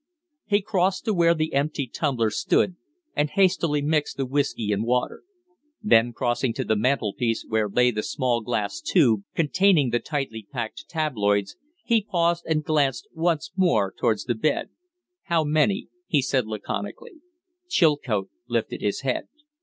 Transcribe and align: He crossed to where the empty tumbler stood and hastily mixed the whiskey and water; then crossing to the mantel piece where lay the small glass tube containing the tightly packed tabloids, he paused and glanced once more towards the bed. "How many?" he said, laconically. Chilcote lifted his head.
He 0.47 0.63
crossed 0.63 1.05
to 1.05 1.13
where 1.13 1.35
the 1.35 1.53
empty 1.53 1.85
tumbler 1.85 2.31
stood 2.31 2.75
and 3.15 3.29
hastily 3.29 3.83
mixed 3.83 4.17
the 4.17 4.25
whiskey 4.25 4.71
and 4.71 4.83
water; 4.83 5.21
then 5.83 6.11
crossing 6.11 6.55
to 6.55 6.63
the 6.63 6.75
mantel 6.75 7.13
piece 7.13 7.45
where 7.47 7.69
lay 7.69 7.91
the 7.91 8.01
small 8.01 8.41
glass 8.41 8.81
tube 8.81 9.21
containing 9.35 9.91
the 9.91 9.99
tightly 9.99 10.47
packed 10.51 10.89
tabloids, 10.89 11.55
he 11.85 12.01
paused 12.03 12.45
and 12.47 12.63
glanced 12.63 13.09
once 13.13 13.51
more 13.55 13.93
towards 13.95 14.23
the 14.23 14.33
bed. 14.33 14.69
"How 15.25 15.43
many?" 15.43 15.87
he 16.07 16.23
said, 16.23 16.47
laconically. 16.47 17.21
Chilcote 17.69 18.31
lifted 18.47 18.81
his 18.81 19.01
head. 19.01 19.27